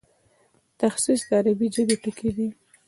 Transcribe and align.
تصحیح 0.79 1.21
د 1.27 1.29
عربي 1.39 1.67
ژبي 1.75 1.95
ټکی 2.03 2.29
دﺉ. 2.35 2.47